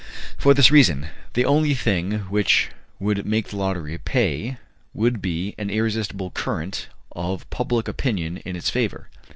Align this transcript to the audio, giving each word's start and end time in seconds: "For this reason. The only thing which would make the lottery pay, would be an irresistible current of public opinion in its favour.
"For 0.35 0.55
this 0.55 0.71
reason. 0.71 1.09
The 1.35 1.45
only 1.45 1.75
thing 1.75 2.21
which 2.31 2.71
would 2.99 3.23
make 3.23 3.49
the 3.49 3.57
lottery 3.57 3.99
pay, 3.99 4.57
would 4.95 5.21
be 5.21 5.53
an 5.59 5.69
irresistible 5.69 6.31
current 6.31 6.87
of 7.11 7.47
public 7.51 7.87
opinion 7.87 8.37
in 8.37 8.55
its 8.55 8.71
favour. 8.71 9.09